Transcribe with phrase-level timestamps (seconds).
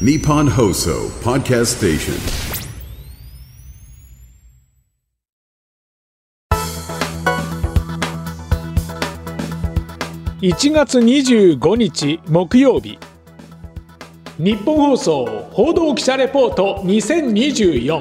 [0.00, 2.14] Nippon Hoso Podcast Station.
[10.40, 12.98] 1月25日木曜日
[14.38, 18.00] 日本放送報道記者レポート2024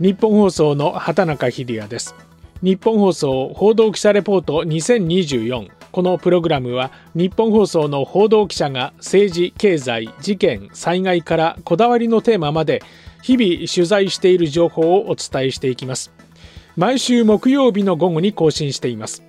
[0.00, 2.16] 日本放送の畑中秀也です
[2.60, 12.82] 日本放送報道記者レポート2024このプログラムは日本放送の報道記者が政治経済事件災害からこだわりのテーマまで
[13.22, 16.12] 日々取材している情報をお伝えしていきます。
[16.74, 19.22] 毎週木曜日の午後に更新しています。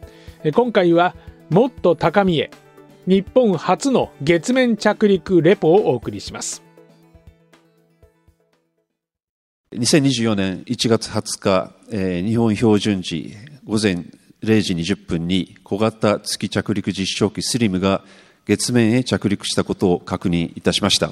[0.55, 1.15] 今回は
[1.51, 2.49] もっと高みへ
[3.05, 6.63] 日本初の月面着陸レポをお送りします。
[9.71, 13.35] 2024年1月20日、えー、日本標準時
[13.65, 14.05] 午前
[14.45, 18.03] 0時20分に小型月着陸実証機スリムが
[18.45, 21.11] 月面へ着陸したことを確認いたしました。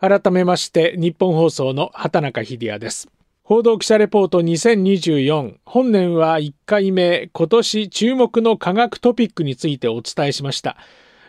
[0.00, 3.08] 改めまして日本放送の畑中秀也です。
[3.42, 7.28] 報道記者レポート2024本年は1回目。
[7.32, 10.78] 今年注目の科学トピックについてお伝えしました。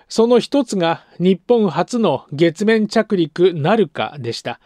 [0.08, 4.59] その一つが日本初の月面着陸なるかでした。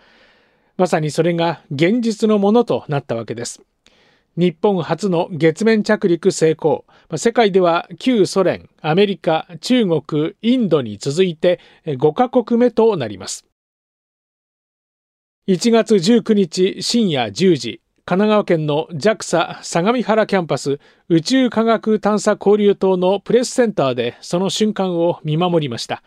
[0.77, 3.61] まさにそれが現実のものとなったわけです。
[4.37, 6.85] 日本初の月面着陸成功
[7.17, 13.45] 世界では旧ソ連アメリカ中国インドに続いて5カ国目となります
[15.47, 26.03] 1月19日深夜10時、神奈川県の JAXA 相模原キャンパス宇宙科学探査交流棟のプレスセンターでその瞬間を見守りました。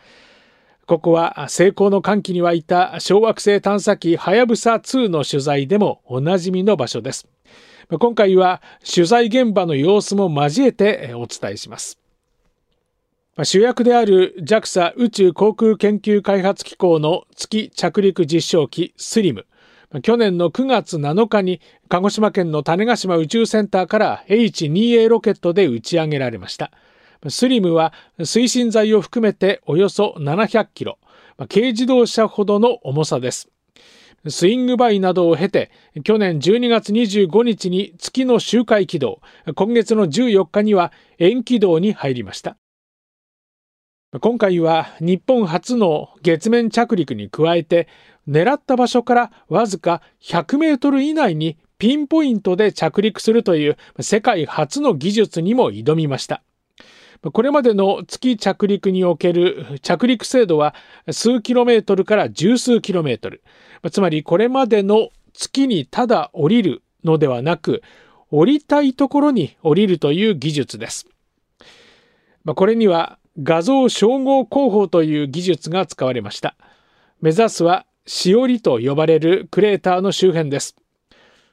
[0.85, 7.25] ここは成功の歓喜に沸いた小惑星探査機はやぶさ2の取材でもおなじみの場所です。
[7.89, 11.99] 今回は取材現場の様子も交えてお伝えします。
[13.43, 19.45] 主役である JAXA 宇宙航空研究開発機構の月着陸実証機スリム。
[20.01, 26.71] 去年の9月7日に鹿児島県の種子島宇宙センターから H2A ロケットで打ち上げられました。
[27.29, 30.97] スリムは推進剤を含めておよそ700キロ、
[31.49, 33.49] 軽自動車ほどの重さです。
[34.27, 35.71] スイングバイなどを経て、
[36.03, 39.21] 去年12月25日に月の周回軌道、
[39.55, 42.57] 今月の14日には円軌道に入りました。
[44.21, 47.87] 今回は日本初の月面着陸に加えて
[48.27, 56.43] 狙った場所からわずか100メートル以内にピンポイントで着陸するという世界初の技術にも挑みました。
[57.31, 60.75] これまでの月着陸における着陸精度は
[61.09, 63.43] 数キロメートルから十数キロメートル。
[63.91, 67.81] つまりこれまでの月にただ降りるのではなく、
[68.29, 71.07] 降りたいところに降りるという技術です。
[72.45, 76.55] これには画像照合工法という技術が使われました。
[77.21, 80.75] 目指すはしおりと呼ばれるクレーターの周辺です。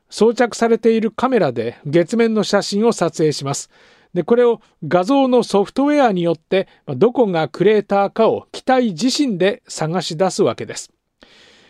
[0.08, 3.70] 装着されているカメラで月面の写真を撮影します。
[4.14, 10.92] で、これを画像のソフトウェアによってどこがクレーターかを機体自身で探し出すわけです。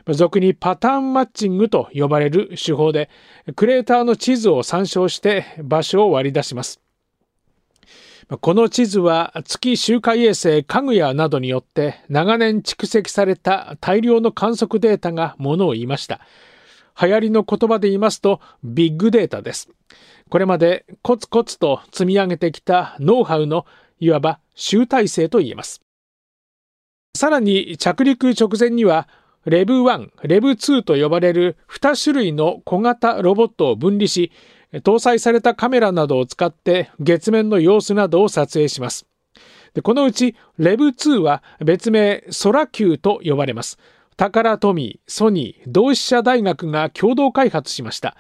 [0.09, 3.11] 俗にパターンマッチングと呼ばれる手法で、
[3.57, 6.81] クレーターの地図を参照して場所を割り出します。
[8.41, 16.21] この地図は月周回衛星かぐやなどによって長年蓄積された大量の観測データがものを言いました。
[17.01, 19.69] 流行りの言葉で言いますとビッグデータです。
[20.31, 23.67] これまでコツコツと積み上げてきたノウハウの
[23.99, 25.83] いわば集大成と言えます。
[27.17, 29.09] さらに着陸直前には
[29.45, 34.31] レブ1、レブ2と呼ばれる2種類の小型ロボットを分離し
[34.73, 39.07] 搭載されたカメラなどを使って月面の様子などを撮影します。
[39.75, 43.79] でこのうち REV2 は別名ソラ Q と呼ばれます。
[44.17, 48.17] タカラトミー、ソニー、同志社大学が共同開発しました。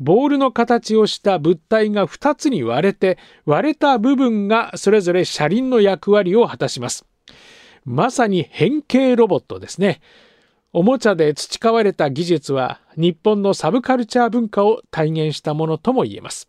[0.00, 7.04] ボールの形をした物体が2つに割れて、割れた部分がそれぞれ車輪の役割を果たします。
[7.84, 10.00] まさに変形ロボットですね。
[10.72, 16.48] おもちゃで培われた技術は日本のサブカルチャー文化を体現したものとも言えます。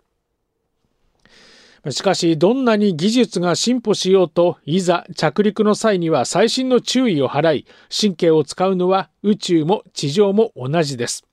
[1.92, 7.66] しかし、どんなに技術が進歩しようと、いざ着陸の際には細心の注意を払い、
[7.96, 11.26] 神経を使うのは宇宙も地上も同じです。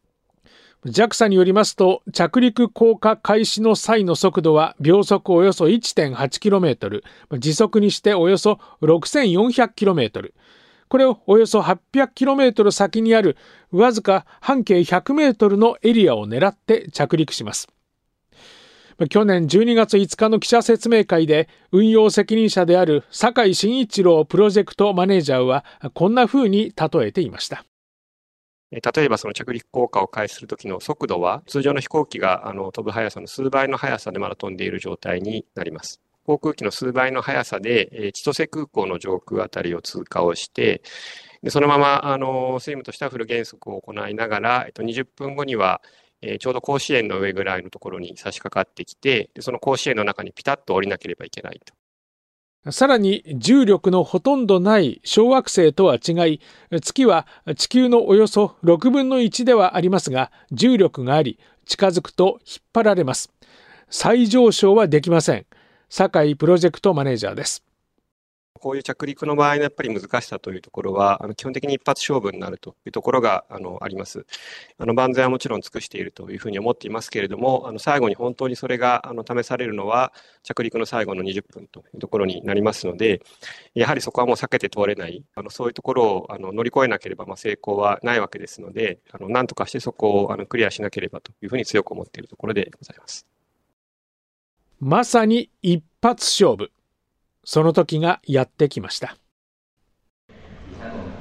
[0.85, 7.03] JAXA によりますと、着陸降下開始の際の速度は秒速およそ 1.8km、
[7.39, 10.33] 時速にしておよそ 6400km、
[10.89, 13.37] これをおよそ 800km 先にある
[13.71, 17.69] わずか半径 100m のエリアを狙って着陸します。
[19.09, 25.65] 去年12月5日の記者説明会で運用責任者である酒井慎一郎プロジェクトマネージャーは
[25.95, 27.65] こんな風に例えていました。
[28.81, 36.01] 例えばその着陸効果を開始するときの速度は通常の飛行機があの飛ぶ速さの数倍の速さでまだ飛んでいる状態になります。
[36.25, 40.83] 航空機の数倍の速さで千歳空港の上空あたりを通過をして、
[41.43, 45.83] でそのままあのスイムとしてはフル減速を行いながら、えっと、20分後には
[46.23, 51.75] え、ちょうど甲子園の上ぐらいのところに差し掛かってきて、でその甲子園の中にピタッと降りなければいけないと。
[52.71, 56.41] さらに重力のほとんどない小惑星とは違い、
[56.81, 57.27] 月は
[57.57, 63.33] 地球のおよそ6分の1ではありますが、重力があり、近づくと引っ張られます。
[63.91, 65.47] 再上昇はできません。
[65.89, 67.65] 酒井プロジェクトマネージャーです。
[68.63, 74.25] こういう着陸の場合のやっぱり難しさというところは、あの基本的に一発勝負になるというところがあのあります。
[74.79, 80.13] あの万全はもちろん尽くしているというふうに思っていますけれども、あの最後に本当にそれがあの試されるのは、
[80.45, 83.21] 着陸の最後の20分というところになりますので、
[83.75, 93.27] やはりそこはもう避けて通れない、あのそういうところをあの乗り越えなければまあ成功はないわけですので、あのなんとかしてそこをあのクリアしなければというふうに強く思っているところでございます。
[94.79, 96.71] まさに一発勝負。
[97.45, 99.17] その時がやってきました。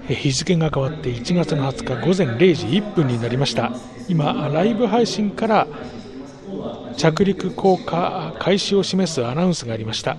[0.08, 3.72] 日付が変わって1月の20日午前0時1分になりました。
[4.08, 5.68] 今ライブ配信から
[6.98, 10.18] 着陸降下開始を示すアナウンスがありました。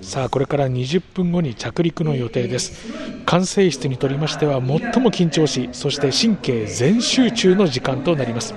[0.00, 2.90] さあこれから20分後に着陸の予定です。
[3.26, 8.54] 管制室にとりましては最も緊張しそして神経全集中の時間となります。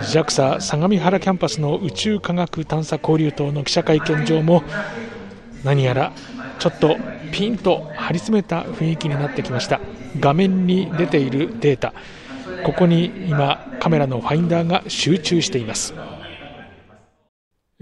[0.00, 4.62] JAXA 相模原キャンパスの宇宙科学探査交流棟の記者会見場も
[5.64, 6.12] 何やら
[6.58, 6.96] ちょっと
[7.32, 9.80] ピンと張り詰めた雰囲気になってきました。
[10.18, 11.92] 画面に出ているデータ。
[12.64, 15.94] ここに今カメラのファインダーが集中しています。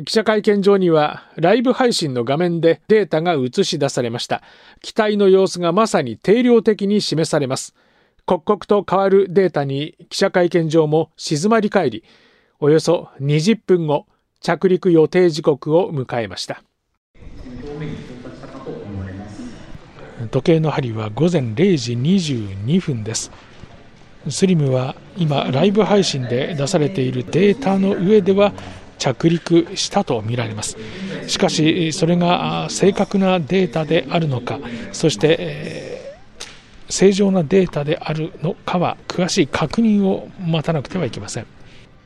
[0.04, 4.42] 記者会見場にはライブ配信の画面でデータが映し出されました。
[4.80, 7.74] 機体の様子がまさに定量的に示されます。
[8.26, 12.04] 刻々と変わるデータに記者会見場も静まり返り
[12.60, 14.06] およそ20分後
[14.40, 16.62] 着陸予定時刻を迎えました。
[20.28, 23.30] 時計の針は午前0時22分です。
[24.28, 28.52] スリムは今ライブ配信で出されているデータの上では
[28.98, 30.76] 着陸したとみられます。
[31.26, 34.58] しかしそれが正確なデータであるのか
[34.92, 41.46] そして、えー、正常なデータであるのかは詳しい確認を待たなくてはいけません。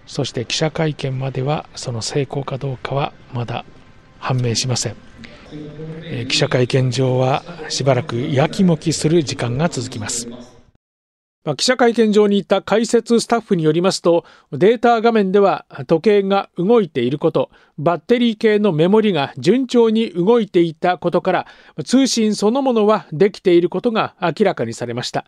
[0.06, 3.64] そして記者会見まではその成功かどうかはまだ
[4.18, 5.11] 判明しません。
[6.28, 10.28] 記者会見場はしばらくやきもきする時間が続きます。
[11.56, 21.46] 記者会見場にいた解説スタッフによりますとデータ画面では時計が動いていることバッテリー系のメモリが順調に動いていたことから
[21.84, 25.26] 通信そのものはできていることが明らかにされました。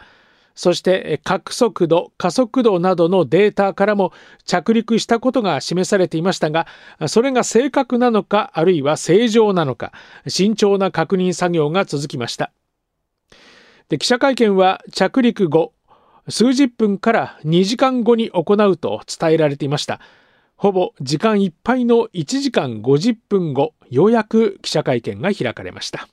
[0.55, 4.13] そして角速度、加速度などのデータからも
[4.45, 6.67] 着陸したことが示されていましたが、
[7.09, 9.93] それが正確なのか、あるいは正常なのか、
[10.29, 12.53] 慎重な確認作業が続きました。
[13.89, 15.73] で記者会見は着陸後、
[16.29, 20.01] 数十分から2時間後に行うと伝えられていました。
[20.57, 26.09] ほぼ時間いっぱいの1時間50分後、ようやく記者会見が開かれました。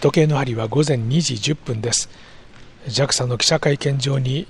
[0.00, 2.08] 時計の針は午前2時10分です。
[2.88, 4.46] JAXA の記者会見場に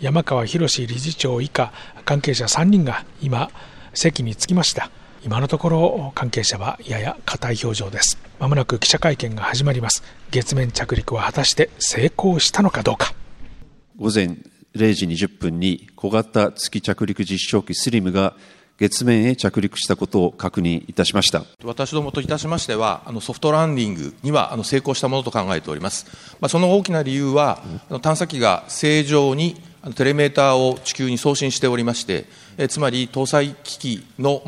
[0.00, 1.72] 山川博理事長以下
[2.04, 3.50] 関係者3人が今
[3.94, 4.90] 席に着きました。
[5.24, 8.18] 今のところ関係者はやや硬い表情です。
[8.38, 10.04] まもなく記者会見が始まります。
[10.30, 13.14] 月面着陸は果たして成功したのかどうか。
[13.96, 14.36] 午前
[14.74, 18.36] 0時20分に小型月着陸実証機スリムが
[18.78, 26.06] 月面へ着陸したことを確認いたしました私どもといたしましては、あのソフトランディングにはあの成功したものと考えております。
[26.40, 27.62] まあ、その大きな理由は、
[28.02, 29.56] 探査機が正常に
[29.94, 32.26] テレメーターを地球に送信しておりまして、
[32.58, 34.42] えつまり搭載機器の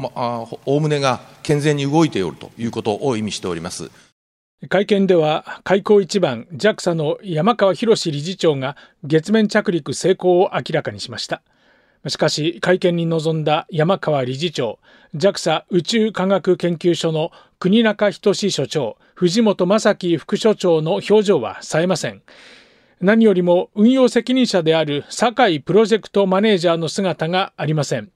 [0.67, 3.91] おおむねが健全に動いておるということを意味しております。
[4.69, 11.43] 会見では開口一番 JAXA の山川博理事長が月面着陸成功を明らかにしました。
[12.07, 14.79] しかし会見に臨んだ山川理事長
[15.17, 22.23] JAXA 宇宙科学研究所の国中仁所長藤本正樹副所長の表情は冴えません。
[23.01, 28.11] 何よりも運用責任者である酒井プロジェクトマネージャーの姿がありません。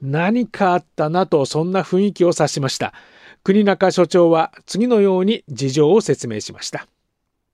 [0.00, 2.92] 何かあったなとそんな雰囲気を指しました。
[3.44, 6.86] 国中所長は次のように事情を説明しました。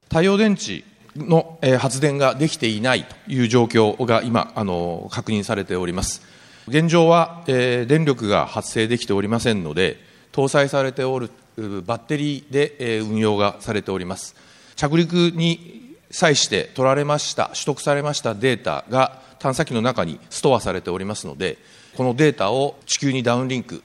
[0.05, 0.85] 太陽電池
[1.17, 6.23] の発電ができていないという状況が今、あの確認されております。
[6.69, 9.99] 現状は、えー、電力が発生できておりませんので、
[10.33, 14.35] 搭載されておるバッテリーで、えー、運用がされております。
[14.77, 21.59] 着陸に際して取られました、取得されましたデータが探査機の中にストアされておりますので、
[21.97, 23.83] このデータを地球にダウンリンク、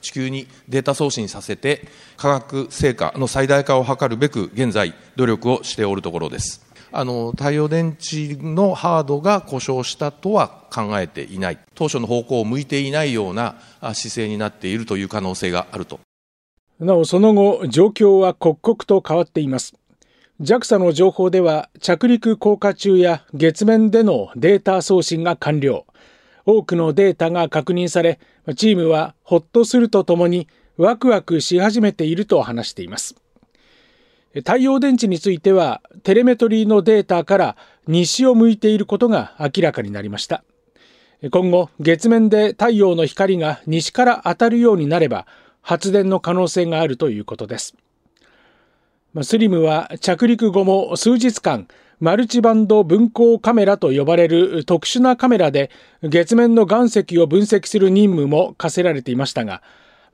[0.00, 1.86] 地球にデータ送信させて、
[2.16, 6.66] 科学成果の最大化を図るべく、現在、努力をしておるところです。
[6.92, 16.00] あの太陽電池のハードが故障したとは考えていない、当初の方向を向いていないような姿勢になっているという可能性があると。
[16.80, 19.74] なお、その後、状況は刻々と変わっています。
[20.40, 25.86] JAXA の情報では、着陸降下中や月面でのデータ送信が完了。
[26.46, 28.20] 多くのデータが確認され、
[28.54, 33.16] チームはほっとするとともにワクワクし始めていると話しています。
[34.32, 40.44] 太陽電池については、テレメトリーのデータから西を向いていることが明らかになりました。
[41.30, 45.26] 今後、月面で太陽の光が西から当たるようになれば、
[45.62, 47.74] 発電の可能性があるということです。
[49.22, 51.66] スリムは着陸後も数日間、
[51.98, 55.70] マルチバンド分光カメラと呼ばれる特殊なカメラで
[56.02, 59.62] 月面の岩石を分析する任務も課せられていましたが、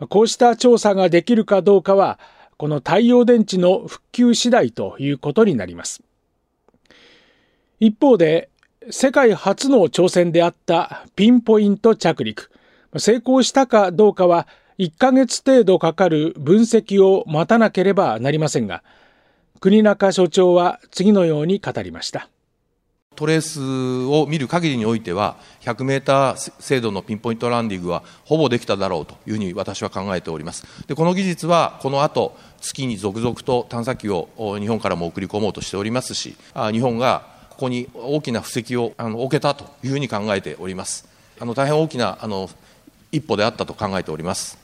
[0.08, 2.18] こうした調査ができるかどうかは、
[2.56, 6.02] この太陽電池の復旧次第ということになります。
[7.80, 8.48] 一方で、
[8.90, 12.50] 世界初の挑戦であったピンポイント着陸。
[12.96, 14.46] 成功したかどうかは
[14.78, 18.82] 1ヶ月程度かかる分析を待たなければなりませんが、
[19.62, 22.28] 国中所長は次のように語りました。
[23.14, 23.60] トレース
[24.06, 30.66] を見る限りにおいては、100メーター精度のピンポイントランディングはほぼできただろうというふうに私は考えております。
[30.88, 36.34] でこの技術はこの後月に続々と探査機を日本からも送り込もうとしておりますし、
[36.72, 41.06] 日本がここに大きな布石をあの置けたというふうに考えております。
[41.38, 42.50] あの大変大きなあの
[43.12, 44.61] 一歩であったと考えております。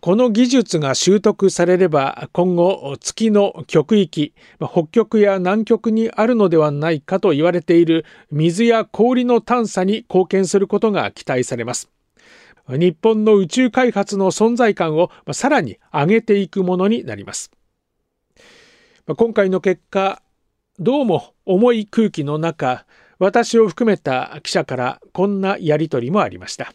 [0.00, 11.90] この技術が習得されれば今後月の極域北極や南極にあるのではないかと言われている水や氷の探査に貢献することが期待されます。
[12.68, 17.50] 日本の宇宙開発の存在感をさらに上げていくものになります。
[19.06, 20.22] 今回の結果
[20.78, 22.86] どうも重い空気の中
[23.18, 26.72] 私を含めた記者からこんなやり取りもありました。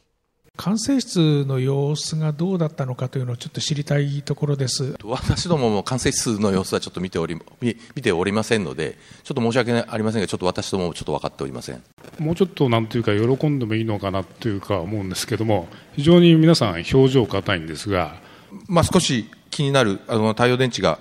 [0.58, 4.96] 管制室の様子がどうだったのかというのをちょっと知りたいところです。
[5.04, 11.84] 私どもも管制室の様子はちょっと見ており見ておりませんので、ちょっと申し訳ありませんが、ちょっと私どももちょっと分かっておりません。
[12.18, 18.20] もうちょっとなんというか、喜んでもいいのかなというか思うんですけども、非常に皆さん、表情硬いんですが、
[18.68, 21.00] まあ、少し気になるあの太陽電池が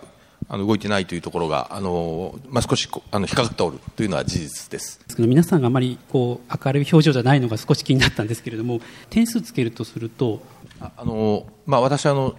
[0.48, 10.42] あの動いてないというところが、あのまあ、少しあの引っかかっておるというのは事実です皆さんがあまりこう明るい表情じゃないのが少し気になったんですけれども、点数つけるとすると。
[10.78, 12.36] あのまあ、私あの、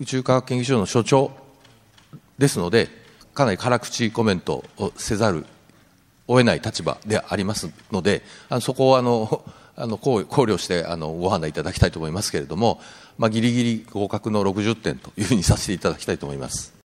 [0.00, 1.32] 宇宙科学研究所の所長
[2.38, 2.88] ですので、
[3.34, 5.46] かなり辛口コメントをせざる
[6.28, 9.44] を得ない立場でありますので、あのそこをあの
[9.74, 12.80] あの考慮してあのご判断いただきたいと思いますけれども、
[13.18, 16.81] まあ、ぎりぎり合格の60点というふうにさせていただきたいと思います。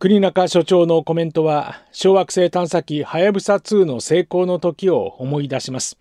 [0.00, 5.98] 国中所長のコメントは小惑星探査機はやぶさ2の成功の時を思い出します。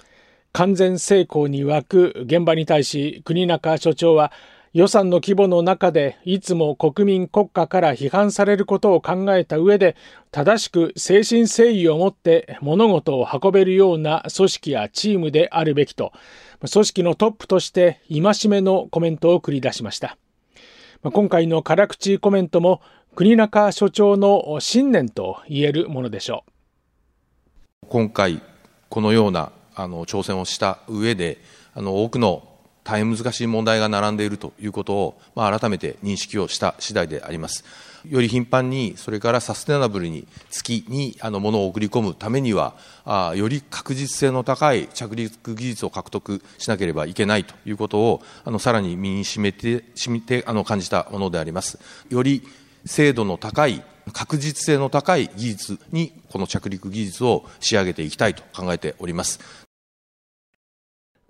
[0.53, 4.31] 完全成功に沸く現場に対し国中所長は
[4.71, 9.97] 予算の規模の中でいつも国民国家から批判されることを考えた上で
[10.31, 16.13] 正しく誠心誠意を持って物事を運べるような組織やチームであるべきと
[16.71, 20.17] 組織のトップとして戒めのコメントを繰り出しました。
[21.11, 22.79] 今回の辛口コメントも
[23.15, 26.46] 国中所長の信念と言えるものでしょ
[27.84, 28.41] う今回、
[28.89, 31.38] このようなあの挑戦をした上で
[31.75, 32.48] あの多くの
[32.84, 37.63] 大変難しい問題が並んでいるということを、まあ、改めて認識をした次第であります。
[38.10, 42.74] より頻繁に、それからサステナブルに月にあのものを送り込むためには
[43.05, 51.79] あ、より確実性の高い着陸技術を獲得しなければいけないということを、あのさらに身にしめて、しみてあの感じたものであります。
[52.10, 52.41] より
[52.85, 59.39] 精度の高い確実性の高い技術にこの着陸技術を仕上げていきたいと考えております。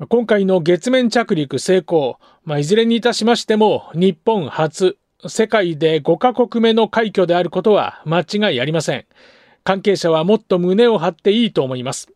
[0.09, 9.05] 今回の月面着陸成功、まあ、いずれにいたしましても日本初世界で5カ国目の快挙であることは間違いありません。
[9.63, 12.09] 関係者はもっと胸を張っていいと思います。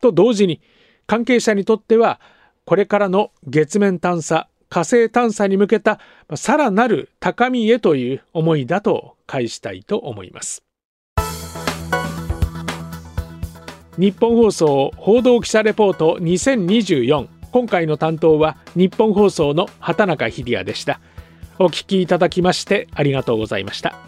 [0.00, 0.60] と同時に
[1.06, 2.20] 関係者にとっては
[2.64, 5.98] これからの月面探査火星探査に向けた
[6.34, 10.62] さらなる高みへという思いだと返したいと思います。
[13.96, 21.00] 日本放送報道記者レポート2024今回の担当は日本放送の畑中秀也でした。
[21.58, 24.07] お聞きいただきましてありがとうございました。